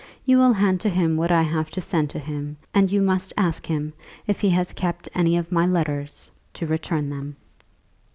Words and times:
"You 0.25 0.39
will 0.39 0.53
hand 0.53 0.81
to 0.81 0.89
him 0.89 1.15
what 1.15 1.29
I 1.31 1.43
have 1.43 1.69
to 1.69 1.79
send 1.79 2.09
to 2.09 2.17
him; 2.17 2.57
and 2.73 2.91
you 2.91 3.03
must 3.03 3.33
ask 3.37 3.67
him, 3.67 3.93
if 4.25 4.39
he 4.39 4.49
has 4.49 4.73
kept 4.73 5.07
any 5.13 5.37
of 5.37 5.51
my 5.51 5.67
letters, 5.67 6.31
to 6.55 6.65
return 6.65 7.11
them." 7.11 7.35